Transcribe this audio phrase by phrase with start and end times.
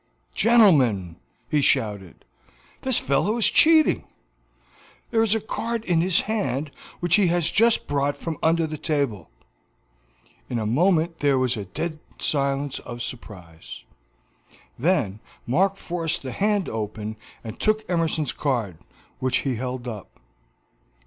[0.33, 1.17] "Gentlemen,"
[1.47, 2.25] he shouted,
[2.81, 4.03] "this fellow is cheating;
[5.11, 8.79] there is a card in his hand which he has just brought from under the
[8.79, 9.29] table."
[10.49, 13.83] In a moment there was a dead silence of surprise;
[14.75, 18.79] then Mark forced the hand open and took Emerson's card,
[19.19, 20.19] which he held up.